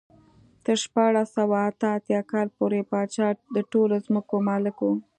تر 0.63 0.75
شپاړس 0.83 1.27
سوه 1.37 1.57
اته 1.69 1.87
اتیا 1.97 2.21
کال 2.31 2.47
پورې 2.57 2.79
پاچا 2.91 3.27
د 3.55 3.57
ټولو 3.71 3.95
ځمکو 4.05 4.35
مالک 4.47 4.77
و. 4.81 4.89